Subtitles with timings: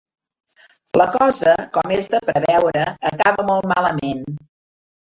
[1.01, 4.29] La cosa, com és de preveure, acaba molt malament.